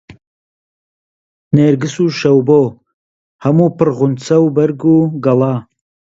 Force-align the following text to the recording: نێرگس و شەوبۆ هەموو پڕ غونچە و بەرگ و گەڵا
نێرگس 1.55 1.95
و 1.99 2.05
شەوبۆ 2.19 2.61
هەموو 3.43 3.73
پڕ 3.77 3.89
غونچە 3.97 4.37
و 4.41 4.47
بەرگ 4.55 4.81
و 4.95 4.97
گەڵا 5.25 5.55